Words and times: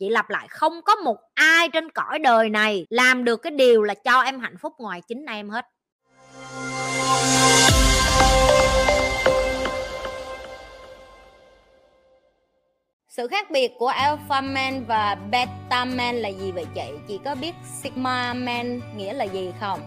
chị 0.00 0.08
lặp 0.08 0.30
lại 0.30 0.48
không 0.48 0.82
có 0.84 0.94
một 0.94 1.16
ai 1.34 1.68
trên 1.68 1.90
cõi 1.90 2.18
đời 2.18 2.48
này 2.48 2.86
làm 2.90 3.24
được 3.24 3.36
cái 3.36 3.50
điều 3.50 3.82
là 3.82 3.94
cho 3.94 4.20
em 4.20 4.40
hạnh 4.40 4.56
phúc 4.58 4.72
ngoài 4.78 5.02
chính 5.08 5.26
em 5.26 5.50
hết 5.50 5.66
Sự 13.08 13.28
khác 13.28 13.50
biệt 13.50 13.72
của 13.78 13.86
Alpha 13.86 14.40
Man 14.40 14.84
và 14.88 15.16
Beta 15.30 15.84
Man 15.84 16.16
là 16.16 16.28
gì 16.28 16.52
vậy 16.52 16.66
chị? 16.74 16.90
Chị 17.08 17.20
có 17.24 17.34
biết 17.34 17.54
Sigma 17.82 18.34
Man 18.34 18.80
nghĩa 18.96 19.12
là 19.12 19.24
gì 19.24 19.52
không? 19.60 19.80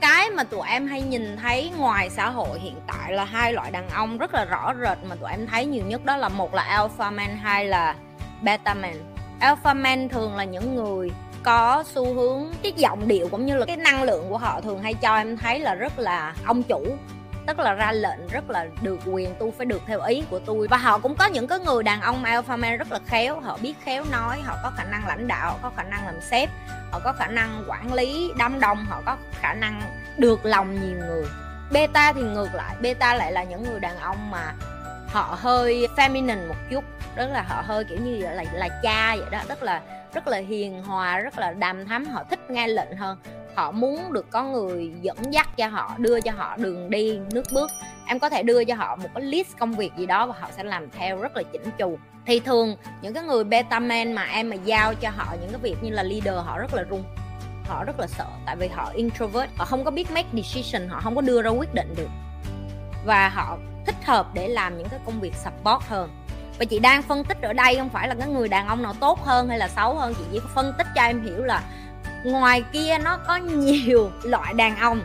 Cái 0.00 0.30
mà 0.30 0.44
tụi 0.44 0.68
em 0.68 0.86
hay 0.86 1.02
nhìn 1.02 1.36
thấy 1.36 1.70
ngoài 1.78 2.10
xã 2.10 2.30
hội 2.30 2.60
hiện 2.60 2.76
tại 2.86 3.12
là 3.12 3.24
hai 3.24 3.52
loại 3.52 3.70
đàn 3.70 3.88
ông 3.88 4.18
rất 4.18 4.34
là 4.34 4.44
rõ 4.44 4.74
rệt 4.80 4.98
mà 5.04 5.16
tụi 5.16 5.30
em 5.30 5.46
thấy 5.46 5.66
nhiều 5.66 5.84
nhất 5.86 6.04
đó 6.04 6.16
là 6.16 6.28
một 6.28 6.54
là 6.54 6.62
Alpha 6.62 7.10
Man, 7.10 7.36
hai 7.36 7.64
là 7.64 7.96
Beta 8.42 8.74
Man. 8.74 9.13
Alpha 9.40 9.74
Man 9.74 10.08
thường 10.08 10.36
là 10.36 10.44
những 10.44 10.74
người 10.74 11.10
có 11.42 11.84
xu 11.86 12.14
hướng, 12.14 12.44
cái 12.62 12.72
giọng 12.76 13.08
điệu 13.08 13.28
cũng 13.28 13.46
như 13.46 13.56
là 13.56 13.66
cái 13.66 13.76
năng 13.76 14.02
lượng 14.02 14.26
của 14.28 14.38
họ 14.38 14.60
thường 14.60 14.82
hay 14.82 14.94
cho 14.94 15.16
em 15.16 15.36
thấy 15.36 15.60
là 15.60 15.74
rất 15.74 15.98
là 15.98 16.34
ông 16.44 16.62
chủ. 16.62 16.96
Tức 17.46 17.58
là 17.58 17.72
ra 17.72 17.92
lệnh 17.92 18.28
rất 18.28 18.50
là 18.50 18.66
được 18.82 18.98
quyền 19.06 19.34
tôi 19.38 19.52
phải 19.56 19.66
được 19.66 19.82
theo 19.86 20.00
ý 20.00 20.22
của 20.30 20.38
tôi. 20.38 20.68
Và 20.68 20.76
họ 20.76 20.98
cũng 20.98 21.14
có 21.16 21.26
những 21.26 21.46
cái 21.46 21.58
người 21.58 21.82
đàn 21.82 22.00
ông 22.00 22.24
alpha 22.24 22.56
man 22.56 22.78
rất 22.78 22.92
là 22.92 22.98
khéo. 23.06 23.40
Họ 23.40 23.58
biết 23.62 23.74
khéo 23.84 24.04
nói, 24.12 24.40
họ 24.44 24.56
có 24.62 24.70
khả 24.76 24.84
năng 24.84 25.06
lãnh 25.06 25.28
đạo, 25.28 25.50
họ 25.52 25.58
có 25.62 25.70
khả 25.76 25.82
năng 25.82 26.06
làm 26.06 26.20
sếp, 26.20 26.50
họ 26.92 27.00
có 27.04 27.12
khả 27.12 27.26
năng 27.26 27.64
quản 27.68 27.92
lý, 27.94 28.32
đám 28.38 28.60
đông, 28.60 28.84
họ 28.84 29.02
có 29.06 29.16
khả 29.32 29.54
năng 29.54 29.82
được 30.18 30.46
lòng 30.46 30.80
nhiều 30.80 30.98
người. 30.98 31.24
Beta 31.72 32.12
thì 32.12 32.22
ngược 32.22 32.54
lại, 32.54 32.74
beta 32.80 33.14
lại 33.14 33.32
là 33.32 33.44
những 33.44 33.62
người 33.62 33.80
đàn 33.80 33.98
ông 33.98 34.30
mà 34.30 34.54
họ 35.12 35.38
hơi 35.40 35.88
feminine 35.96 36.48
một 36.48 36.56
chút 36.70 36.84
rất 37.16 37.26
là 37.32 37.42
họ 37.42 37.62
hơi, 37.66 37.84
kiểu 37.84 37.98
như 37.98 38.16
là 38.16 38.44
là 38.52 38.68
cha 38.82 39.16
vậy 39.16 39.26
đó, 39.30 39.38
rất 39.48 39.62
là 39.62 39.82
rất 40.14 40.28
là 40.28 40.38
hiền 40.38 40.82
hòa, 40.82 41.18
rất 41.18 41.38
là 41.38 41.52
đàm 41.52 41.86
thắm, 41.86 42.04
họ 42.04 42.24
thích 42.30 42.50
nghe 42.50 42.68
lệnh 42.68 42.96
hơn. 42.96 43.18
Họ 43.54 43.70
muốn 43.70 44.12
được 44.12 44.30
có 44.30 44.42
người 44.44 44.92
dẫn 45.00 45.16
dắt 45.30 45.48
cho 45.56 45.68
họ, 45.68 45.94
đưa 45.98 46.20
cho 46.20 46.32
họ 46.32 46.56
đường 46.56 46.90
đi, 46.90 47.18
nước 47.32 47.44
bước. 47.52 47.70
Em 48.06 48.18
có 48.18 48.28
thể 48.28 48.42
đưa 48.42 48.64
cho 48.64 48.74
họ 48.74 48.96
một 48.96 49.08
cái 49.14 49.24
list 49.24 49.48
công 49.58 49.72
việc 49.72 49.92
gì 49.96 50.06
đó 50.06 50.26
và 50.26 50.34
họ 50.40 50.48
sẽ 50.56 50.64
làm 50.64 50.90
theo 50.90 51.20
rất 51.20 51.36
là 51.36 51.42
chỉnh 51.52 51.70
chu. 51.78 51.98
Thì 52.26 52.40
thường, 52.40 52.76
những 53.02 53.14
cái 53.14 53.22
người 53.22 53.44
beta 53.44 53.80
man 53.80 54.12
mà 54.12 54.24
em 54.24 54.50
mà 54.50 54.56
giao 54.56 54.94
cho 54.94 55.10
họ 55.16 55.26
những 55.40 55.50
cái 55.50 55.60
việc 55.62 55.76
như 55.82 55.90
là 55.90 56.02
leader, 56.02 56.34
họ 56.46 56.58
rất 56.58 56.74
là 56.74 56.82
run, 56.82 57.04
họ 57.66 57.84
rất 57.84 58.00
là 58.00 58.06
sợ, 58.06 58.26
tại 58.46 58.56
vì 58.56 58.68
họ 58.68 58.90
introvert, 58.94 59.50
họ 59.56 59.64
không 59.64 59.84
có 59.84 59.90
biết 59.90 60.10
make 60.10 60.28
decision, 60.32 60.88
họ 60.88 61.00
không 61.00 61.14
có 61.14 61.20
đưa 61.20 61.42
ra 61.42 61.50
quyết 61.50 61.74
định 61.74 61.94
được. 61.96 62.08
Và 63.04 63.28
họ 63.28 63.58
thích 63.86 64.04
hợp 64.04 64.26
để 64.34 64.48
làm 64.48 64.78
những 64.78 64.88
cái 64.88 65.00
công 65.06 65.20
việc 65.20 65.34
support 65.34 65.82
hơn 65.88 66.10
và 66.58 66.64
chị 66.64 66.78
đang 66.78 67.02
phân 67.02 67.24
tích 67.24 67.42
ở 67.42 67.52
đây 67.52 67.76
không 67.76 67.88
phải 67.88 68.08
là 68.08 68.14
cái 68.14 68.28
người 68.28 68.48
đàn 68.48 68.68
ông 68.68 68.82
nào 68.82 68.94
tốt 69.00 69.24
hơn 69.24 69.48
hay 69.48 69.58
là 69.58 69.68
xấu 69.68 69.94
hơn, 69.94 70.14
chị 70.14 70.24
chỉ 70.32 70.40
phân 70.54 70.72
tích 70.78 70.86
cho 70.94 71.02
em 71.02 71.22
hiểu 71.22 71.44
là 71.44 71.62
ngoài 72.24 72.64
kia 72.72 72.98
nó 73.04 73.18
có 73.26 73.36
nhiều 73.36 74.10
loại 74.22 74.54
đàn 74.54 74.76
ông. 74.76 75.00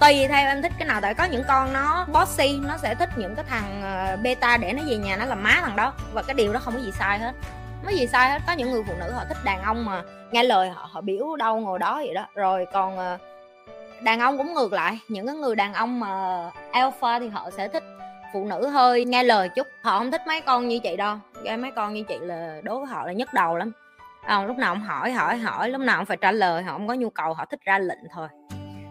Tùy 0.00 0.26
theo 0.28 0.48
em 0.48 0.62
thích 0.62 0.72
cái 0.78 0.88
nào, 0.88 1.00
tại 1.00 1.14
có 1.14 1.24
những 1.24 1.44
con 1.48 1.72
nó 1.72 2.06
bossy, 2.12 2.58
nó 2.62 2.76
sẽ 2.76 2.94
thích 2.94 3.08
những 3.16 3.34
cái 3.34 3.44
thằng 3.48 3.82
ờ, 3.82 4.16
beta 4.22 4.56
để 4.56 4.72
nó 4.72 4.82
về 4.88 4.96
nhà 4.96 5.16
nó 5.16 5.24
làm 5.24 5.42
má 5.42 5.58
thằng 5.60 5.76
đó. 5.76 5.92
Và 6.12 6.22
cái 6.22 6.34
điều 6.34 6.52
đó 6.52 6.60
không 6.60 6.74
có 6.74 6.80
gì 6.80 6.90
sai 6.98 7.18
hết. 7.18 7.32
Không 7.76 7.86
có 7.86 7.90
gì 7.90 8.06
sai 8.06 8.30
hết. 8.30 8.42
Có 8.46 8.52
những 8.52 8.70
người 8.70 8.82
phụ 8.86 8.92
nữ 9.00 9.10
họ 9.12 9.24
thích 9.28 9.36
đàn 9.44 9.62
ông 9.62 9.84
mà 9.84 10.02
nghe 10.30 10.42
lời 10.42 10.70
họ 10.70 10.88
họ 10.92 11.00
biểu 11.00 11.36
đâu 11.36 11.60
ngồi 11.60 11.78
đó 11.78 11.94
vậy 11.94 12.14
đó. 12.14 12.26
Rồi 12.34 12.66
còn 12.72 12.98
ờ, 12.98 13.18
đàn 14.00 14.20
ông 14.20 14.38
cũng 14.38 14.54
ngược 14.54 14.72
lại. 14.72 14.98
Những 15.08 15.26
cái 15.26 15.36
người 15.36 15.56
đàn 15.56 15.74
ông 15.74 16.00
mà 16.00 16.42
alpha 16.72 17.18
thì 17.18 17.28
họ 17.28 17.50
sẽ 17.56 17.68
thích 17.68 17.84
phụ 18.32 18.44
nữ 18.44 18.68
hơi 18.68 19.04
nghe 19.04 19.22
lời 19.22 19.48
chút. 19.48 19.66
Họ 19.82 19.98
không 19.98 20.10
thích 20.10 20.22
mấy 20.26 20.40
con 20.40 20.68
như 20.68 20.78
chị 20.78 20.96
đâu. 20.96 21.16
Cái 21.44 21.56
mấy 21.56 21.70
con 21.76 21.94
như 21.94 22.02
chị 22.08 22.18
là 22.20 22.60
đối 22.64 22.78
với 22.78 22.86
họ 22.86 23.06
là 23.06 23.12
nhức 23.12 23.32
đầu 23.32 23.56
lắm. 23.56 23.72
À, 24.22 24.44
lúc 24.44 24.58
nào 24.58 24.72
ông 24.72 24.82
hỏi 24.82 25.12
hỏi 25.12 25.36
hỏi 25.36 25.70
lúc 25.70 25.80
nào 25.80 25.96
ông 25.96 26.06
phải 26.06 26.16
trả 26.16 26.32
lời 26.32 26.62
họ 26.62 26.72
không 26.72 26.88
có 26.88 26.94
nhu 26.94 27.10
cầu 27.10 27.34
họ 27.34 27.44
thích 27.44 27.60
ra 27.64 27.78
lệnh 27.78 27.98
thôi. 28.14 28.28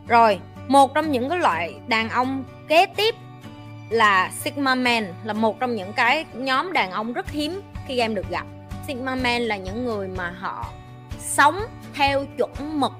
Rồi 0.07 0.39
một 0.67 0.93
trong 0.93 1.11
những 1.11 1.29
cái 1.29 1.39
loại 1.39 1.75
đàn 1.87 2.09
ông 2.09 2.43
kế 2.67 2.85
tiếp 2.85 3.15
là 3.89 4.31
Sigma 4.31 4.75
Man 4.75 5.13
là 5.23 5.33
một 5.33 5.59
trong 5.59 5.75
những 5.75 5.93
cái 5.93 6.25
nhóm 6.33 6.73
đàn 6.73 6.91
ông 6.91 7.13
rất 7.13 7.29
hiếm 7.29 7.61
khi 7.87 7.99
em 7.99 8.15
được 8.15 8.29
gặp. 8.29 8.45
Sigma 8.87 9.15
Man 9.15 9.41
là 9.41 9.57
những 9.57 9.85
người 9.85 10.07
mà 10.07 10.33
họ 10.39 10.65
sống 11.19 11.59
theo 11.93 12.25
chuẩn 12.37 12.79
mực 12.79 12.91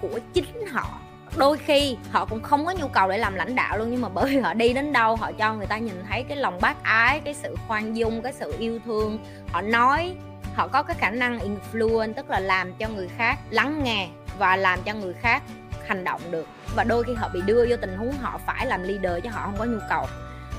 của 0.00 0.18
chính 0.32 0.66
họ 0.72 0.88
đôi 1.36 1.58
khi 1.58 1.96
họ 2.10 2.24
cũng 2.24 2.42
không 2.42 2.66
có 2.66 2.72
nhu 2.72 2.88
cầu 2.88 3.08
để 3.08 3.18
làm 3.18 3.34
lãnh 3.34 3.54
đạo 3.54 3.78
luôn, 3.78 3.90
nhưng 3.90 4.00
mà 4.00 4.08
bởi 4.08 4.30
vì 4.30 4.40
họ 4.40 4.54
đi 4.54 4.72
đến 4.72 4.92
đâu, 4.92 5.16
họ 5.16 5.32
cho 5.32 5.54
người 5.54 5.66
ta 5.66 5.78
nhìn 5.78 6.04
thấy 6.08 6.24
cái 6.28 6.36
lòng 6.36 6.58
bác 6.60 6.82
ái, 6.82 7.20
cái 7.24 7.34
sự 7.34 7.56
khoan 7.68 7.96
dung, 7.96 8.22
cái 8.22 8.32
sự 8.32 8.54
yêu 8.58 8.78
thương. 8.84 9.18
Họ 9.52 9.60
nói 9.60 10.14
họ 10.54 10.68
có 10.68 10.82
cái 10.82 10.96
khả 11.00 11.10
năng 11.10 11.38
influence, 11.38 12.12
tức 12.12 12.30
là 12.30 12.40
làm 12.40 12.72
cho 12.74 12.88
người 12.88 13.08
khác 13.16 13.38
lắng 13.50 13.84
nghe 13.84 14.08
và 14.38 14.56
làm 14.56 14.82
cho 14.82 14.94
người 14.94 15.14
khác 15.14 15.42
hành 15.86 16.04
động 16.04 16.20
được. 16.30 16.46
Và 16.76 16.84
đôi 16.84 17.04
khi 17.04 17.14
họ 17.14 17.28
bị 17.28 17.40
đưa 17.46 17.66
vô 17.68 17.76
tình 17.76 17.96
huống 17.96 18.12
họ 18.12 18.40
phải 18.46 18.66
làm 18.66 18.82
leader 18.82 19.24
chứ 19.24 19.30
họ 19.30 19.42
không 19.44 19.56
có 19.58 19.64
nhu 19.64 19.78
cầu. 19.88 20.06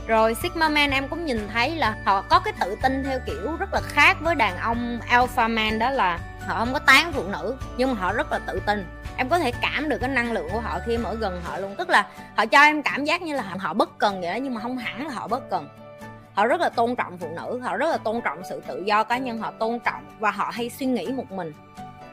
Rồi 0.07 0.36
Sigma 0.36 0.69
Man 0.69 0.92
em 0.92 1.07
cũng 1.07 1.25
nhìn 1.25 1.47
thấy 1.53 1.75
là 1.75 1.96
họ 2.06 2.22
có 2.22 2.40
cái 2.40 2.53
tự 2.59 2.75
tin 2.81 3.03
theo 3.03 3.19
kiểu 3.25 3.56
rất 3.59 3.74
là 3.74 3.81
khác 3.84 4.18
với 4.22 4.36
đàn 4.36 4.57
ông 4.57 5.00
Alpha 5.07 5.47
Man, 5.47 5.80
đó 5.80 5.90
là 5.90 6.19
họ 6.45 6.59
không 6.59 6.73
có 6.73 6.79
tán 6.79 7.11
phụ 7.13 7.23
nữ, 7.23 7.56
nhưng 7.78 7.94
mà 7.94 8.01
họ 8.01 8.13
rất 8.13 8.31
là 8.31 8.39
tự 8.39 8.61
tin. 8.66 8.85
Em 9.17 9.29
có 9.29 9.39
thể 9.39 9.51
cảm 9.61 9.89
được 9.89 9.97
cái 9.97 10.09
năng 10.09 10.31
lượng 10.31 10.47
của 10.51 10.59
họ 10.59 10.79
khi 10.85 10.95
em 10.95 11.03
ở 11.03 11.16
gần 11.16 11.41
họ 11.44 11.57
luôn. 11.57 11.75
Tức 11.78 11.89
là 11.89 12.07
họ 12.35 12.45
cho 12.45 12.61
em 12.61 12.81
cảm 12.81 13.06
giác 13.06 13.22
như 13.22 13.35
là 13.35 13.44
họ 13.59 13.73
bất 13.73 13.97
cần 13.97 14.22
vậy 14.22 14.31
đó, 14.31 14.35
nhưng 14.35 14.53
mà 14.53 14.61
không 14.61 14.78
hẳn 14.78 15.07
là 15.07 15.13
họ 15.13 15.28
bất 15.28 15.50
cần. 15.50 15.67
Họ 16.33 16.45
rất 16.45 16.61
là 16.61 16.69
tôn 16.69 16.95
trọng 16.95 17.17
phụ 17.17 17.28
nữ, 17.35 17.59
họ 17.63 17.78
rất 17.78 17.89
là 17.89 17.97
tôn 17.97 18.22
trọng 18.22 18.41
sự 18.50 18.61
tự 18.67 18.83
do 18.85 19.03
cá 19.03 19.17
nhân, 19.17 19.38
họ 19.38 19.51
tôn 19.51 19.79
trọng 19.79 20.06
và 20.19 20.31
họ 20.31 20.51
hay 20.53 20.69
suy 20.69 20.85
nghĩ 20.85 21.07
một 21.07 21.31
mình. 21.31 21.53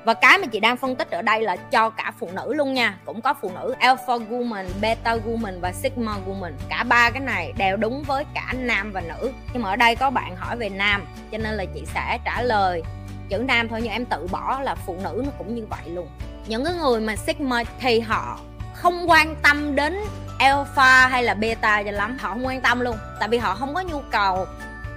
Và 0.04 0.15
cái 0.15 0.38
mà 0.38 0.47
chị 0.47 0.60
đang 0.60 0.76
phân 0.76 0.97
tích 0.97 1.10
ở 1.10 1.22
đây 1.22 1.43
là 1.43 1.56
cho 1.56 1.91
cả 1.91 2.12
phụ 2.19 2.31
nữ 2.32 2.54
luôn 2.54 2.75
nha. 2.75 2.99
Cũng 3.04 3.20
có 3.20 3.34
phụ 3.34 3.50
nữ 3.54 3.75
alpha 3.78 4.14
woman, 4.14 4.66
beta 4.81 5.16
woman 5.16 5.60
và 5.60 5.72
sigma 5.72 6.16
woman. 6.26 6.53
Cả 6.69 6.84
ba 6.84 7.10
cái 7.10 7.20
này 7.20 7.53
đều 7.56 7.76
đúng 7.76 8.03
với 8.03 8.25
cả 8.34 8.53
nam 8.56 8.93
và 8.93 9.00
nữ. 9.00 9.32
Nhưng 9.53 9.62
mà 9.62 9.70
ở 9.70 9.76
đây 9.76 9.97
có 9.97 10.10
bạn 10.10 10.37
hỏi 10.37 10.56
về 10.56 10.69
nam, 10.69 11.06
cho 11.32 11.38
nên 11.38 11.54
là 11.54 11.64
chị 11.75 11.87
sẽ 11.94 12.19
trả 12.25 12.43
lời 12.43 12.82
chữ 13.28 13.38
nam 13.38 13.69
thôi, 13.69 13.81
nhưng 13.83 13.93
em 13.93 14.05
tự 14.05 14.27
bỏ 14.31 14.60
là 14.60 14.75
phụ 14.75 14.97
nữ 15.05 15.22
nó 15.25 15.31
cũng 15.38 15.55
như 15.55 15.66
vậy 15.71 15.91
luôn. 15.91 16.09
Những 16.47 16.65
cái 16.65 16.75
người 16.75 17.00
mà 17.00 17.16
sigma 17.16 17.62
thì 17.81 18.00
họ 18.00 18.38
không 18.75 19.10
quan 19.10 19.37
tâm 19.43 19.75
đến 19.75 20.00
alpha 20.38 21.06
hay 21.06 21.22
là 21.22 21.34
beta 21.34 21.82
cho 21.82 21.91
lắm. 21.91 22.19
Họ 22.21 22.28
không 22.28 22.47
quan 22.47 22.61
tâm 22.61 22.81
luôn, 22.81 22.97
tại 23.21 23.28
vì 23.28 23.38
họ 23.38 23.55
không 23.55 23.75
có 23.75 23.81
nhu 23.81 24.00
cầu 24.11 24.47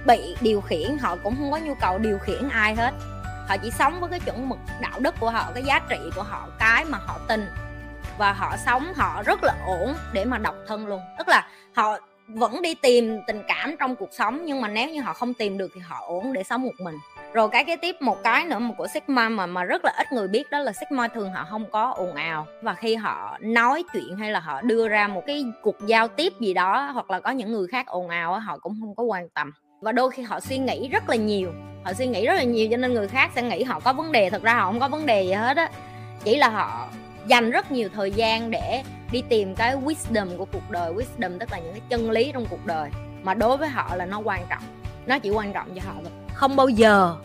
bị 0.06 0.36
điều 0.40 0.60
khiển. 0.60 0.98
Họ 0.98 1.16
cũng 1.16 1.36
không 1.36 1.50
có 1.50 1.58
nhu 1.58 1.74
cầu 1.74 1.98
điều 1.98 2.18
khiển 2.18 2.48
ai 2.48 2.74
hết. 2.74 2.94
Họ 3.48 3.56
chỉ 3.56 3.70
sống 3.70 4.00
với 4.00 4.10
cái 4.10 4.20
chuẩn 4.20 4.48
mực 4.48 4.58
đạo 4.80 5.00
đức 5.00 5.14
của 5.20 5.30
họ, 5.30 5.50
cái 5.54 5.64
giá 5.64 5.80
trị 5.88 5.96
của 6.16 6.22
họ, 6.22 6.48
cái 6.58 6.84
mà 6.84 6.98
họ 6.98 7.18
tin. 7.28 7.46
Và 8.18 8.32
họ 8.32 8.56
sống, 8.66 8.92
họ 8.94 9.22
rất 9.22 9.44
là 9.44 9.54
ổn 9.66 9.94
để 10.12 10.24
mà 10.24 10.38
độc 10.38 10.54
thân 10.68 10.86
luôn. 10.86 11.00
Tức 11.18 11.28
là 11.28 11.48
họ 11.74 11.98
vẫn 12.28 12.62
đi 12.62 12.74
tìm 12.74 13.20
tình 13.26 13.42
cảm 13.48 13.76
trong 13.78 13.96
cuộc 13.96 14.08
sống, 14.12 14.44
nhưng 14.44 14.60
mà 14.60 14.68
nếu 14.68 14.90
như 14.90 15.00
họ 15.00 15.12
không 15.12 15.34
tìm 15.34 15.58
được 15.58 15.70
thì 15.74 15.80
họ 15.80 16.00
ổn 16.06 16.32
để 16.32 16.42
sống 16.42 16.62
một 16.62 16.72
mình 16.78 16.96
rồi 17.36 17.48
cái 17.48 17.64
kế 17.64 17.76
tiếp 17.76 17.96
một 18.02 18.22
cái 18.22 18.44
nữa 18.44 18.58
mà 18.58 18.74
của 18.78 18.86
Sigma 18.86 19.28
mà 19.28 19.46
mà 19.46 19.64
rất 19.64 19.84
là 19.84 19.92
ít 19.98 20.12
người 20.12 20.28
biết 20.28 20.50
đó 20.50 20.58
là 20.58 20.72
Sigma 20.72 21.08
thường 21.08 21.32
họ 21.32 21.46
không 21.50 21.64
có 21.70 21.90
ồn 21.90 22.14
ào. 22.14 22.46
Và 22.62 22.74
khi 22.74 22.94
họ 22.94 23.38
nói 23.40 23.84
chuyện 23.92 24.16
hay 24.16 24.30
là 24.30 24.40
họ 24.40 24.60
đưa 24.60 24.88
ra 24.88 25.08
một 25.08 25.22
cái 25.26 25.44
cuộc 25.62 25.76
giao 25.86 26.08
tiếp 26.08 26.32
gì 26.40 26.54
đó, 26.54 26.90
hoặc 26.94 27.10
là 27.10 27.20
có 27.20 27.30
những 27.30 27.52
người 27.52 27.66
khác 27.66 27.86
ồn 27.86 28.08
ào 28.08 28.38
họ 28.38 28.58
cũng 28.58 28.76
không 28.80 28.94
có 28.94 29.02
quan 29.02 29.28
tâm. 29.28 29.52
Và 29.80 29.92
đôi 29.92 30.10
khi 30.10 30.22
họ 30.22 30.40
suy 30.40 30.58
nghĩ 30.58 30.88
rất 30.88 31.10
là 31.10 31.16
nhiều. 31.16 31.52
Họ 31.84 31.92
suy 31.92 32.06
nghĩ 32.06 32.26
rất 32.26 32.34
là 32.34 32.42
nhiều 32.42 32.68
cho 32.70 32.76
nên 32.76 32.94
người 32.94 33.08
khác 33.08 33.30
sẽ 33.34 33.42
nghĩ 33.42 33.62
họ 33.62 33.80
có 33.80 33.92
vấn 33.92 34.12
đề. 34.12 34.30
Thật 34.30 34.42
ra 34.42 34.54
họ 34.54 34.64
không 34.64 34.80
có 34.80 34.88
vấn 34.88 35.06
đề 35.06 35.22
gì 35.22 35.32
hết 35.32 35.56
á. 35.56 35.70
Chỉ 36.24 36.36
là 36.36 36.48
họ 36.48 36.88
dành 37.26 37.50
rất 37.50 37.72
nhiều 37.72 37.88
thời 37.94 38.10
gian 38.10 38.50
để 38.50 38.82
đi 39.12 39.22
tìm 39.28 39.54
cái 39.54 39.76
wisdom 39.76 40.36
của 40.36 40.44
cuộc 40.44 40.70
đời. 40.70 40.92
Wisdom 40.92 41.38
tức 41.38 41.52
là 41.52 41.58
những 41.58 41.72
cái 41.72 41.82
chân 41.88 42.10
lý 42.10 42.30
trong 42.32 42.46
cuộc 42.50 42.66
đời. 42.66 42.90
Mà 43.22 43.34
đối 43.34 43.56
với 43.56 43.68
họ 43.68 43.96
là 43.96 44.06
nó 44.06 44.18
quan 44.18 44.42
trọng. 44.48 44.62
Nó 45.06 45.18
chỉ 45.18 45.30
quan 45.30 45.52
trọng 45.52 45.74
cho 45.74 45.82
họ 45.86 45.92
thôi. 46.02 46.12
Không 46.34 46.56
bao 46.56 46.68
giờ 46.68 47.16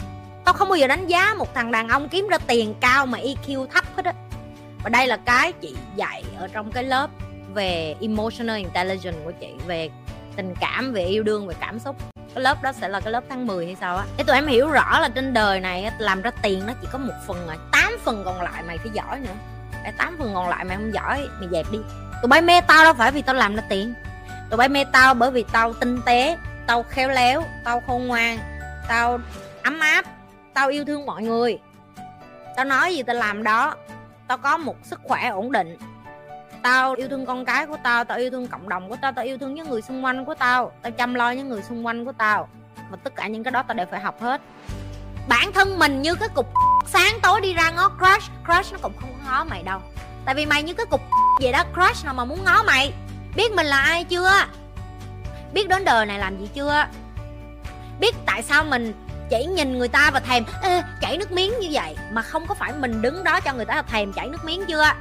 tao 0.45 0.53
không 0.53 0.69
bao 0.69 0.75
giờ 0.75 0.87
đánh 0.87 1.07
giá 1.07 1.33
một 1.37 1.53
thằng 1.53 1.71
đàn 1.71 1.87
ông 1.87 2.09
kiếm 2.09 2.27
ra 2.27 2.37
tiền 2.47 2.75
cao 2.79 3.05
mà 3.05 3.17
EQ 3.17 3.65
thấp 3.65 3.85
hết 3.95 4.05
á. 4.05 4.13
Và 4.83 4.89
đây 4.89 5.07
là 5.07 5.17
cái 5.17 5.51
chị 5.51 5.75
dạy 5.95 6.23
ở 6.39 6.47
trong 6.47 6.71
cái 6.71 6.83
lớp 6.83 7.09
về 7.53 7.95
emotional 8.01 8.57
intelligence 8.57 9.19
của 9.25 9.31
chị, 9.39 9.53
về 9.67 9.89
tình 10.35 10.53
cảm, 10.59 10.93
về 10.93 11.05
yêu 11.05 11.23
đương, 11.23 11.47
về 11.47 11.55
cảm 11.59 11.79
xúc. 11.79 11.95
Cái 12.35 12.43
lớp 12.43 12.63
đó 12.63 12.71
sẽ 12.71 12.89
là 12.89 12.99
cái 12.99 13.13
lớp 13.13 13.23
tháng 13.29 13.47
10 13.47 13.65
hay 13.65 13.75
sao 13.79 13.97
á. 13.97 14.05
Để 14.17 14.23
tụi 14.23 14.35
em 14.35 14.47
hiểu 14.47 14.69
rõ 14.69 14.99
là 14.99 15.09
trên 15.09 15.33
đời 15.33 15.59
này 15.59 15.91
làm 15.97 16.21
ra 16.21 16.31
tiền 16.41 16.63
nó 16.67 16.73
chỉ 16.81 16.87
có 16.91 16.97
một 16.97 17.13
phần 17.27 17.47
rồi 17.47 17.55
tám 17.71 17.97
phần 18.03 18.21
còn 18.25 18.41
lại 18.41 18.63
mày 18.63 18.77
phải 18.77 18.91
giỏi 18.93 19.19
nữa. 19.19 19.33
Cái 19.83 19.91
tám 19.97 20.15
phần 20.19 20.31
còn 20.33 20.49
lại 20.49 20.65
mày 20.65 20.77
không 20.77 20.93
giỏi, 20.93 21.27
mày 21.39 21.49
dẹp 21.51 21.65
đi. 21.71 21.79
Tụi 22.21 22.29
bay 22.29 22.41
mê 22.41 22.61
tao 22.61 22.83
đâu 22.83 22.93
phải 22.93 23.11
vì 23.11 23.21
tao 23.21 23.35
làm 23.35 23.55
ra 23.55 23.63
tiền. 23.69 23.93
Tụi 24.49 24.57
bay 24.57 24.69
mê 24.69 24.83
tao 24.83 25.13
bởi 25.13 25.31
vì 25.31 25.45
tao 25.51 25.73
tinh 25.73 26.01
tế, 26.05 26.37
tao 26.67 26.83
khéo 26.83 27.09
léo, 27.09 27.43
tao 27.63 27.83
khôn 27.87 28.07
ngoan, 28.07 28.39
tao 28.87 29.19
ấm 29.63 29.79
áp 29.79 30.05
tao 30.53 30.69
yêu 30.69 30.85
thương 30.85 31.05
mọi 31.05 31.23
người. 31.23 31.59
Tao 32.55 32.65
nói 32.65 32.95
gì 32.95 33.03
tao 33.03 33.15
làm 33.15 33.43
đó. 33.43 33.75
Tao 34.27 34.37
có 34.37 34.57
một 34.57 34.75
sức 34.83 34.99
khỏe 35.03 35.27
ổn 35.27 35.51
định. 35.51 35.77
Tao 36.63 36.93
yêu 36.93 37.07
thương 37.09 37.25
con 37.25 37.45
cái 37.45 37.67
của 37.67 37.77
tao 37.83 38.03
tao 38.03 38.17
yêu 38.17 38.29
thương 38.29 38.47
cộng 38.47 38.69
đồng 38.69 38.89
của 38.89 38.97
tao 39.01 39.11
tao 39.11 39.25
yêu 39.25 39.37
thương 39.37 39.53
những 39.53 39.69
người 39.69 39.81
xung 39.81 40.05
quanh 40.05 40.25
của 40.25 40.33
tao 40.33 40.71
tao 40.81 40.91
chăm 40.91 41.13
lo 41.13 41.31
những 41.31 41.49
người 41.49 41.61
xung 41.61 41.85
quanh 41.85 42.05
của 42.05 42.13
tao. 42.17 42.49
Và 42.89 42.97
tất 43.03 43.15
cả 43.15 43.27
những 43.27 43.43
cái 43.43 43.51
đó 43.51 43.63
tao 43.67 43.75
đều 43.75 43.85
phải 43.91 44.01
học 44.01 44.21
hết. 44.21 44.41
Bản 45.27 45.51
thân 45.53 45.79
mình 45.79 46.01
như 46.01 46.15
cái 46.15 46.29
cục 46.29 46.47
sáng 46.85 47.19
tối 47.21 47.41
đi 47.41 47.53
ra 47.53 47.71
ngó 47.71 47.89
crush 47.89 48.31
crush 48.45 48.73
nó 48.73 48.79
cũng 48.81 48.93
không 48.99 49.13
có 49.13 49.31
ngó 49.31 49.43
mày 49.43 49.63
đâu. 49.63 49.79
Tại 50.25 50.35
vì 50.35 50.45
mày 50.45 50.63
như 50.63 50.73
cái 50.73 50.85
cục 50.85 51.01
vậy 51.41 51.51
đó, 51.51 51.63
crush 51.73 52.05
nào 52.05 52.13
mà 52.13 52.25
muốn 52.25 52.43
ngó 52.45 52.63
mày. 52.63 52.93
Biết 53.35 53.51
mình 53.51 53.65
là 53.65 53.77
ai 53.77 54.03
chưa? 54.03 54.31
Biết 55.53 55.69
đến 55.69 55.85
đời 55.85 56.05
này 56.05 56.19
làm 56.19 56.39
gì 56.39 56.49
chưa? 56.53 56.85
Biết 57.99 58.15
tại 58.25 58.43
sao 58.43 58.63
mình 58.63 58.93
chỉ 59.31 59.45
nhìn 59.45 59.77
người 59.77 59.87
ta 59.87 60.11
và 60.13 60.19
thèm 60.19 60.43
Ê, 60.63 60.81
chảy 61.01 61.17
nước 61.17 61.31
miếng 61.31 61.59
như 61.59 61.67
vậy 61.71 61.95
mà 62.11 62.21
không 62.21 62.45
có 62.47 62.55
phải 62.55 62.73
mình 62.79 63.01
đứng 63.01 63.23
đó 63.23 63.39
cho 63.39 63.53
người 63.53 63.65
ta 63.65 63.81
thèm 63.81 64.13
chảy 64.13 64.27
nước 64.27 64.45
miếng 64.45 64.65
chưa? 64.65 64.91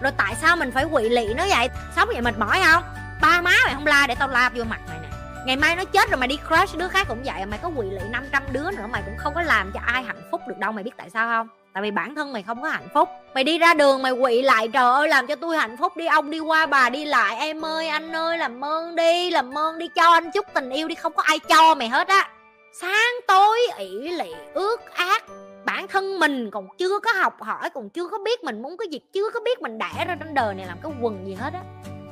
Rồi 0.00 0.12
tại 0.16 0.34
sao 0.40 0.56
mình 0.56 0.70
phải 0.70 0.84
quỵ 0.92 1.08
lị 1.08 1.34
nó 1.34 1.44
vậy? 1.48 1.68
Sống 1.96 2.08
vậy 2.12 2.20
mệt 2.22 2.38
mỏi 2.38 2.60
không? 2.64 2.82
Ba 3.20 3.40
má 3.40 3.56
mày 3.64 3.74
không 3.74 3.86
la 3.86 4.06
để 4.06 4.14
tao 4.14 4.28
la 4.28 4.50
vô 4.54 4.64
mặt 4.64 4.80
mày 4.88 4.98
nè. 5.02 5.08
Ngày 5.46 5.56
mai 5.56 5.76
nó 5.76 5.84
chết 5.84 6.10
rồi 6.10 6.18
mày 6.18 6.28
đi 6.28 6.38
crush 6.48 6.78
đứa 6.78 6.88
khác 6.88 7.06
cũng 7.08 7.22
vậy 7.24 7.46
mày 7.46 7.58
có 7.62 7.70
quỵ 7.76 7.86
lị 7.90 8.00
500 8.10 8.42
đứa 8.52 8.70
nữa 8.70 8.86
mày 8.90 9.02
cũng 9.04 9.16
không 9.18 9.34
có 9.34 9.42
làm 9.42 9.72
cho 9.74 9.80
ai 9.86 10.02
hạnh 10.02 10.22
phúc 10.30 10.40
được 10.48 10.58
đâu 10.58 10.72
mày 10.72 10.84
biết 10.84 10.96
tại 10.96 11.10
sao 11.10 11.28
không? 11.28 11.48
Tại 11.72 11.82
vì 11.82 11.90
bản 11.90 12.14
thân 12.14 12.32
mày 12.32 12.42
không 12.42 12.62
có 12.62 12.68
hạnh 12.68 12.88
phúc. 12.94 13.08
Mày 13.34 13.44
đi 13.44 13.58
ra 13.58 13.74
đường 13.74 14.02
mày 14.02 14.12
quỵ 14.22 14.42
lại 14.42 14.68
trời 14.68 14.84
ơi 14.84 15.08
làm 15.08 15.26
cho 15.26 15.36
tôi 15.36 15.56
hạnh 15.56 15.76
phúc. 15.76 15.96
Đi 15.96 16.06
ông 16.06 16.30
đi 16.30 16.38
qua 16.38 16.66
bà 16.66 16.90
đi 16.90 17.04
lại. 17.04 17.36
Em 17.36 17.64
ơi 17.64 17.88
anh 17.88 18.16
ơi 18.16 18.38
làm 18.38 18.64
ơn 18.64 18.96
đi 18.96 19.30
làm 19.30 19.58
ơn 19.58 19.78
đi 19.78 19.88
cho 19.88 20.12
anh 20.12 20.30
chút 20.30 20.46
tình 20.54 20.70
yêu 20.70 20.88
đi 20.88 20.94
không 20.94 21.12
có 21.12 21.22
ai 21.22 21.38
cho 21.38 21.74
mày 21.74 21.88
hết 21.88 22.08
á 22.08 22.28
sáng 22.74 23.14
tối 23.26 23.58
ỷ 23.78 24.08
lị 24.08 24.32
ước 24.54 24.94
ác. 24.94 25.24
Bản 25.64 25.88
thân 25.88 26.20
mình 26.20 26.50
còn 26.50 26.68
chưa 26.78 26.98
có 27.00 27.12
học 27.12 27.42
hỏi, 27.42 27.70
còn 27.70 27.90
chưa 27.90 28.08
có 28.08 28.18
biết 28.18 28.44
mình 28.44 28.62
muốn 28.62 28.76
cái 28.76 28.88
gì, 28.88 29.00
chưa 29.12 29.30
có 29.34 29.40
biết 29.40 29.62
mình 29.62 29.78
đẻ 29.78 30.04
ra 30.06 30.16
trên 30.20 30.34
đời 30.34 30.54
này 30.54 30.66
làm 30.66 30.78
cái 30.82 30.92
quần 31.00 31.26
gì 31.26 31.34
hết 31.34 31.52
á. 31.54 31.60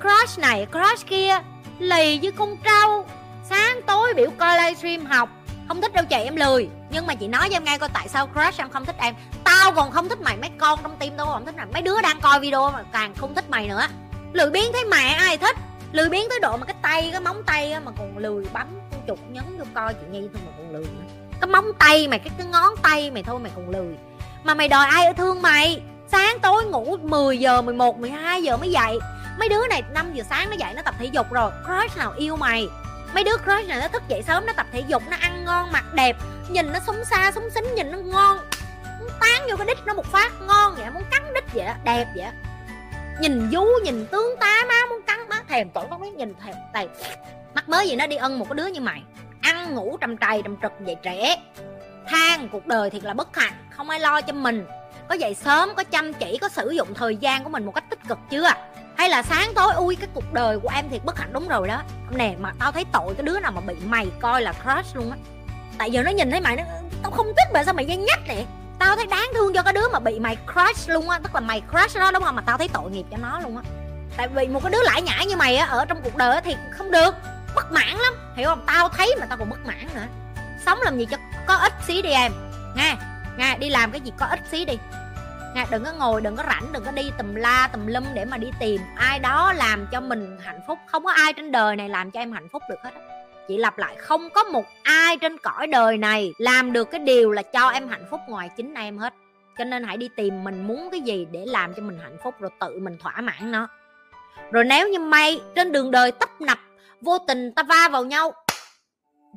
Crush 0.00 0.38
này, 0.38 0.66
crush 0.72 1.06
kia, 1.06 1.38
lì 1.78 2.18
với 2.22 2.32
con 2.32 2.56
trâu. 2.64 3.06
Sáng 3.48 3.80
tối 3.86 4.14
biểu 4.14 4.30
coi 4.38 4.56
livestream 4.56 5.06
học. 5.06 5.28
Không 5.68 5.80
thích 5.80 5.92
đâu 5.92 6.04
chị, 6.10 6.16
em 6.16 6.36
lười. 6.36 6.68
Nhưng 6.90 7.06
mà 7.06 7.14
chị 7.14 7.28
nói 7.28 7.48
cho 7.48 7.56
em 7.56 7.64
nghe 7.64 7.78
coi 7.78 7.88
tại 7.88 8.08
sao 8.08 8.26
crush 8.26 8.60
em 8.60 8.70
không 8.70 8.84
thích 8.84 8.96
em. 8.98 9.14
Tao 9.44 9.72
còn 9.72 9.90
không 9.90 10.08
thích 10.08 10.20
mày, 10.20 10.36
mấy 10.36 10.50
con 10.58 10.78
trong 10.82 10.96
tim 10.98 11.12
tao 11.16 11.26
còn 11.26 11.46
thích 11.46 11.54
mày. 11.56 11.66
Mấy 11.72 11.82
đứa 11.82 12.00
đang 12.00 12.20
coi 12.20 12.40
video 12.40 12.70
mà 12.70 12.84
càng 12.92 13.14
không 13.14 13.34
thích 13.34 13.50
mày 13.50 13.68
nữa. 13.68 13.86
Lười 14.32 14.50
biến 14.50 14.72
thấy 14.72 14.84
mẹ 14.84 15.16
ai 15.18 15.38
thích? 15.38 15.56
Lười 15.92 16.08
biến 16.08 16.28
tới 16.28 16.40
độ 16.40 16.56
mà 16.56 16.66
cái 16.66 16.76
tay, 16.82 17.08
cái 17.12 17.20
móng 17.20 17.42
tay 17.46 17.80
mà 17.84 17.92
còn 17.98 18.18
lười 18.18 18.44
bấm 18.52 18.66
chục 19.10 19.18
nhấn 19.28 19.58
vô 19.58 19.64
coi 19.74 19.94
chị 19.94 20.06
nhi 20.10 20.28
thôi 20.32 20.42
mà 20.46 20.52
còn 20.56 20.72
lười 20.72 20.82
nữa. 20.82 21.12
Cái 21.40 21.48
móng 21.48 21.72
tay 21.78 22.08
mày, 22.08 22.18
cái 22.18 22.30
cái 22.38 22.46
ngón 22.46 22.74
tay 22.82 23.10
mày 23.10 23.22
thôi 23.22 23.38
mày 23.38 23.52
còn 23.56 23.70
lười. 23.70 23.96
Mà 24.42 24.54
mày 24.54 24.68
đòi 24.68 24.86
ai 24.86 25.06
ở 25.06 25.12
thương 25.12 25.42
mày? 25.42 25.82
Sáng 26.12 26.38
tối 26.40 26.64
ngủ 26.64 26.96
10 27.02 27.38
giờ 27.38 27.62
11 27.62 27.98
12 27.98 28.42
giờ 28.42 28.56
mới 28.56 28.70
dậy. 28.70 28.98
Mấy 29.38 29.48
đứa 29.48 29.66
này 29.66 29.82
5 29.94 30.14
giờ 30.14 30.24
sáng 30.30 30.50
nó 30.50 30.56
dậy 30.56 30.74
nó 30.76 30.82
tập 30.82 30.94
thể 30.98 31.06
dục 31.06 31.32
rồi, 31.32 31.50
crush 31.64 31.96
nào 31.96 32.12
yêu 32.16 32.36
mày? 32.36 32.68
Mấy 33.14 33.24
đứa 33.24 33.36
crush 33.36 33.68
này 33.68 33.80
nó 33.80 33.88
thức 33.88 34.02
dậy 34.08 34.22
sớm 34.26 34.46
nó 34.46 34.52
tập 34.52 34.66
thể 34.72 34.82
dục, 34.88 35.02
nó 35.10 35.16
ăn 35.20 35.44
ngon, 35.44 35.72
mặc 35.72 35.84
đẹp, 35.94 36.16
nhìn 36.48 36.72
nó 36.72 36.78
sống 36.86 37.04
xa, 37.04 37.32
sống 37.34 37.50
xính, 37.50 37.74
nhìn 37.74 37.90
nó 37.90 37.98
ngon. 37.98 38.38
Muốn 39.00 39.08
tán 39.20 39.46
vô 39.50 39.56
cái 39.56 39.66
đít 39.66 39.78
nó 39.86 39.94
một 39.94 40.06
phát, 40.06 40.32
ngon 40.46 40.74
vậy, 40.74 40.90
muốn 40.94 41.02
cắn 41.10 41.34
đít 41.34 41.44
vậy 41.54 41.66
đó 41.66 41.74
đẹp 41.84 42.06
vậy. 42.16 42.24
Đó. 42.24 42.30
nhìn 43.20 43.48
vú, 43.50 43.66
nhìn 43.84 44.06
tướng 44.06 44.34
tá 44.40 44.64
má, 44.68 44.86
muốn 44.88 45.02
cắn 45.06 45.28
má, 45.28 45.42
thèm 45.48 45.70
tội 45.70 45.84
nó 45.90 45.98
mới 45.98 46.10
nhìn 46.10 46.34
thèm 46.44 46.54
thèm 46.74 46.88
mắc 47.54 47.68
mới 47.68 47.88
gì 47.88 47.96
nó 47.96 48.06
đi 48.06 48.16
ân 48.16 48.38
một 48.38 48.44
cái 48.48 48.54
đứa 48.54 48.66
như 48.66 48.80
mày. 48.80 49.02
Ăn, 49.40 49.74
ngủ, 49.74 49.96
trầm 50.00 50.16
trầy, 50.16 50.42
trầm 50.42 50.56
trực 50.62 50.72
vậy 50.80 50.96
trẻ. 51.02 51.36
Than 52.06 52.48
cuộc 52.48 52.66
đời 52.66 52.90
thiệt 52.90 53.04
là 53.04 53.14
bất 53.14 53.36
hạnh, 53.36 53.52
không 53.70 53.90
ai 53.90 54.00
lo 54.00 54.20
cho 54.20 54.32
mình. 54.32 54.66
Có 55.08 55.14
dậy 55.14 55.34
sớm, 55.34 55.74
có 55.76 55.84
chăm 55.84 56.12
chỉ, 56.12 56.38
có 56.40 56.48
sử 56.48 56.70
dụng 56.70 56.94
thời 56.94 57.16
gian 57.16 57.44
của 57.44 57.50
mình 57.50 57.66
một 57.66 57.72
cách 57.74 57.84
tích 57.90 57.98
cực 58.08 58.18
chưa? 58.30 58.50
Hay 58.96 59.08
là 59.08 59.22
sáng 59.22 59.54
tối, 59.54 59.72
ui, 59.72 59.96
cái 59.96 60.08
cuộc 60.14 60.32
đời 60.32 60.58
của 60.58 60.68
em 60.74 60.90
thiệt 60.90 61.04
bất 61.04 61.18
hạnh 61.18 61.32
đúng 61.32 61.48
rồi 61.48 61.68
đó. 61.68 61.82
Nè, 62.10 62.34
mà 62.40 62.52
tao 62.58 62.72
thấy 62.72 62.84
tội 62.92 63.14
cái 63.14 63.22
đứa 63.22 63.40
nào 63.40 63.52
mà 63.52 63.60
bị 63.60 63.74
mày 63.84 64.06
coi 64.20 64.42
là 64.42 64.52
crush 64.52 64.96
luôn 64.96 65.10
á. 65.10 65.16
Tại 65.78 65.90
giờ 65.90 66.02
nó 66.02 66.10
nhìn 66.10 66.30
thấy 66.30 66.40
mày 66.40 66.56
nó, 66.56 66.62
tao 67.02 67.10
không 67.10 67.26
thích 67.26 67.48
mà 67.54 67.64
sao 67.64 67.74
mày 67.74 67.84
nhanh 67.84 68.04
nhắc 68.04 68.20
vậy? 68.28 68.46
Tao 68.78 68.96
thấy 68.96 69.06
đáng 69.06 69.28
thương 69.34 69.54
cho 69.54 69.62
cái 69.62 69.72
đứa 69.72 69.88
mà 69.92 69.98
bị 69.98 70.18
mày 70.18 70.36
crush 70.52 70.90
luôn 70.90 71.08
á. 71.08 71.18
Tức 71.22 71.34
là 71.34 71.40
mày 71.40 71.62
crush 71.70 71.96
nó 71.96 72.10
đúng 72.12 72.22
không? 72.22 72.36
Mà 72.36 72.42
tao 72.46 72.58
thấy 72.58 72.68
tội 72.68 72.90
nghiệp 72.90 73.04
cho 73.10 73.16
nó 73.16 73.40
luôn 73.40 73.56
á. 73.56 73.62
Tại 74.16 74.28
vì 74.28 74.48
một 74.48 74.62
cái 74.62 74.72
đứa 74.72 74.82
lãi 74.82 75.02
nhãi 75.02 75.26
như 75.26 75.36
mày 75.36 75.56
á, 75.56 75.66
ở 75.66 75.84
trong 75.84 76.02
cuộc 76.02 76.16
đời 76.16 76.40
thì 76.44 76.56
không 76.70 76.90
được 76.90 77.14
bất 77.54 77.72
mãn 77.72 77.96
lắm. 77.96 78.14
Hiểu 78.34 78.48
không? 78.48 78.62
Tao 78.66 78.88
thấy 78.88 79.14
mà 79.20 79.26
tao 79.26 79.38
còn 79.38 79.50
bất 79.50 79.66
mãn 79.66 79.86
nữa. 79.94 80.06
Sống 80.66 80.78
làm 80.82 80.98
gì 80.98 81.06
cho 81.10 81.16
có 81.46 81.54
ích 81.54 81.72
xí 81.86 82.02
đi 82.02 82.10
em. 82.10 82.32
Nghe 82.76 82.96
nghe 83.38 83.58
đi 83.58 83.70
làm 83.70 83.90
cái 83.90 84.00
gì 84.00 84.12
có 84.18 84.26
ích 84.26 84.40
xí 84.50 84.64
đi. 84.64 84.78
Nghe 85.54 85.66
đừng 85.70 85.84
có 85.84 85.92
ngồi, 85.92 86.20
đừng 86.20 86.36
có 86.36 86.42
rảnh, 86.46 86.72
đừng 86.72 86.84
có 86.84 86.90
đi 86.90 87.10
tùm 87.18 87.34
la, 87.34 87.68
tùm 87.72 87.86
lum 87.86 88.04
để 88.14 88.24
mà 88.24 88.36
đi 88.36 88.50
tìm. 88.60 88.80
Ai 88.96 89.18
đó 89.18 89.52
làm 89.52 89.86
cho 89.92 90.00
mình 90.00 90.38
hạnh 90.44 90.60
phúc. 90.66 90.78
Không 90.86 91.04
có 91.04 91.12
ai 91.12 91.32
trên 91.32 91.52
đời 91.52 91.76
này 91.76 91.88
làm 91.88 92.10
cho 92.10 92.20
em 92.20 92.32
hạnh 92.32 92.48
phúc 92.52 92.62
được 92.68 92.78
hết 92.84 92.90
chị 93.50 93.58
lặp 93.58 93.78
lại, 93.78 93.96
không 93.96 94.30
có 94.30 94.44
một 94.44 94.64
ai 94.82 95.16
trên 95.16 95.38
cõi 95.38 95.66
đời 95.66 95.98
này 95.98 96.34
làm 96.38 96.72
được 96.72 96.90
cái 96.90 97.00
điều 97.00 97.32
là 97.32 97.42
cho 97.42 97.68
em 97.68 97.88
hạnh 97.88 98.04
phúc 98.10 98.20
ngoài 98.28 98.50
chính 98.56 98.74
em 98.74 98.98
hết. 98.98 99.14
Cho 99.58 99.64
nên 99.64 99.84
hãy 99.84 99.96
đi 99.96 100.08
tìm 100.16 100.44
mình 100.44 100.66
muốn 100.66 100.88
cái 100.90 101.00
gì 101.00 101.26
để 101.30 101.44
làm 101.46 101.74
cho 101.74 101.82
mình 101.82 101.98
hạnh 102.02 102.16
phúc, 102.24 102.34
rồi 102.40 102.50
tự 102.60 102.78
mình 102.78 102.98
thỏa 102.98 103.20
mãn 103.20 103.52
nó. 103.52 103.68
Rồi 104.52 104.64
nếu 104.64 104.88
như 104.88 104.98
may, 104.98 105.40
trên 105.54 105.72
đường 105.72 105.90
đời 105.90 106.12
tấp 106.12 106.40
nập 106.40 106.58
vô 107.00 107.18
tình 107.18 107.52
ta 107.52 107.62
va 107.62 107.88
vào 107.92 108.04
nhau. 108.04 108.32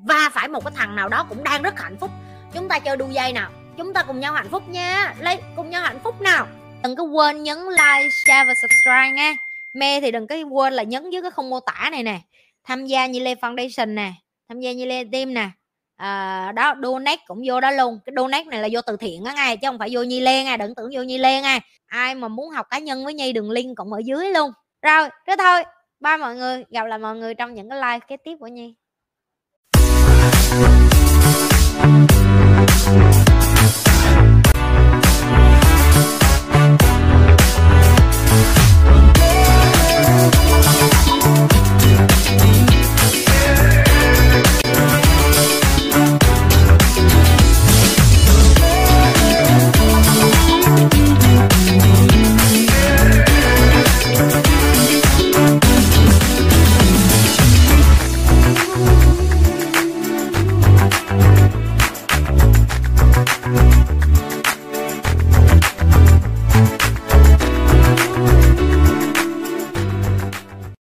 Va 0.07 0.29
phải 0.33 0.47
một 0.47 0.65
cái 0.65 0.73
thằng 0.75 0.95
nào 0.95 1.09
đó 1.09 1.25
cũng 1.29 1.43
đang 1.43 1.61
rất 1.61 1.79
hạnh 1.79 1.97
phúc. 1.99 2.09
Chúng 2.53 2.67
ta 2.67 2.79
chơi 2.79 2.97
đu 2.97 3.09
dây 3.09 3.33
nào 3.33 3.51
chúng 3.77 3.93
ta 3.93 4.03
cùng 4.03 4.19
nhau 4.19 4.33
hạnh 4.33 4.49
phúc 4.51 4.63
nha. 4.69 5.13
Lấy 5.19 5.39
cùng 5.55 5.69
nhau 5.69 5.83
hạnh 5.83 5.99
phúc 6.03 6.21
nào. 6.21 6.47
Đừng 6.83 6.95
có 6.95 7.03
quên 7.03 7.43
nhấn 7.43 7.57
like 7.57 8.09
share 8.25 8.43
và 8.47 8.53
subscribe 8.61 9.11
nha. 9.11 9.33
Mê 9.75 10.01
thì 10.01 10.11
đừng 10.11 10.27
có 10.27 10.35
quên 10.35 10.73
là 10.73 10.83
nhấn 10.83 11.09
dưới 11.09 11.21
cái 11.21 11.31
không 11.31 11.49
mô 11.49 11.59
tả 11.59 11.89
này 11.91 12.03
nè. 12.03 12.19
Tham 12.63 12.85
gia 12.85 13.05
như 13.05 13.19
lê 13.19 13.35
foundation 13.35 13.93
nè. 13.93 14.11
Tham 14.49 14.59
gia 14.59 14.71
như 14.71 14.85
lê 14.85 15.03
team 15.11 15.33
nè. 15.33 15.49
À, 15.97 16.51
đó 16.55 16.75
donate 16.83 17.21
cũng 17.27 17.41
vô 17.45 17.59
đó 17.59 17.71
luôn. 17.71 17.99
Cái 18.05 18.13
donate 18.17 18.43
này 18.43 18.59
là 18.59 18.67
vô 18.71 18.81
từ 18.81 18.97
thiện 18.97 19.23
á 19.25 19.33
ngay 19.33 19.57
chứ 19.57 19.67
không 19.67 19.79
phải 19.79 19.89
vô 19.91 20.03
nhi 20.03 20.19
lê 20.19 20.43
ngay 20.43 20.57
đừng 20.57 20.75
tưởng 20.75 20.89
vô 20.93 21.01
nhi 21.01 21.17
lê 21.17 21.41
ngay 21.41 21.59
ai 21.87 22.15
mà 22.15 22.27
muốn 22.27 22.49
học 22.49 22.67
cá 22.69 22.79
nhân 22.79 23.05
với 23.05 23.13
nhi 23.13 23.33
đường 23.33 23.51
link 23.51 23.77
cũng 23.77 23.93
ở 23.93 24.01
dưới 24.05 24.29
luôn. 24.29 24.51
Rồi 24.81 25.09
thế 25.27 25.35
thôi 25.39 25.63
bye 26.03 26.17
mọi 26.17 26.35
người, 26.35 26.65
gặp 26.69 26.83
lại 26.83 26.99
mọi 26.99 27.15
người 27.15 27.35
trong 27.35 27.53
những 27.53 27.69
cái 27.69 27.79
like 27.81 28.05
kế 28.07 28.17
tiếp 28.17 28.35
của 28.39 28.47
nhi. 28.47 28.75